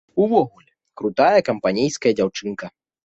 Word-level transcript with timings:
Увогуле, 0.23 0.71
крутая, 1.01 1.41
кампанейская 1.53 2.13
дзяўчынка! 2.21 2.65